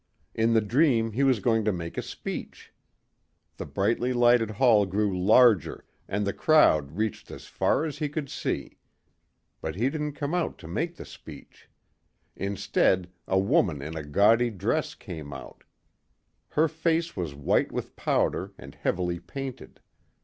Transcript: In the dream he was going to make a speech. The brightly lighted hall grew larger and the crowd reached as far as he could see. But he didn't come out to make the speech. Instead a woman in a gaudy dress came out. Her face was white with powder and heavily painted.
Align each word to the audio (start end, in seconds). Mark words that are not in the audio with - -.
In 0.33 0.53
the 0.55 0.61
dream 0.61 1.11
he 1.11 1.21
was 1.23 1.39
going 1.39 1.63
to 1.63 1.71
make 1.71 1.95
a 1.95 2.01
speech. 2.01 2.73
The 3.57 3.67
brightly 3.67 4.13
lighted 4.13 4.49
hall 4.49 4.87
grew 4.87 5.15
larger 5.15 5.85
and 6.07 6.25
the 6.25 6.33
crowd 6.33 6.93
reached 6.97 7.29
as 7.29 7.45
far 7.45 7.85
as 7.85 7.99
he 7.99 8.09
could 8.09 8.27
see. 8.27 8.79
But 9.61 9.75
he 9.75 9.91
didn't 9.91 10.13
come 10.13 10.33
out 10.33 10.57
to 10.57 10.67
make 10.67 10.95
the 10.95 11.05
speech. 11.05 11.69
Instead 12.35 13.11
a 13.27 13.37
woman 13.37 13.79
in 13.83 13.95
a 13.95 14.01
gaudy 14.03 14.49
dress 14.49 14.95
came 14.95 15.31
out. 15.33 15.65
Her 16.49 16.67
face 16.67 17.15
was 17.15 17.35
white 17.35 17.71
with 17.71 17.95
powder 17.95 18.53
and 18.57 18.73
heavily 18.73 19.19
painted. 19.19 19.81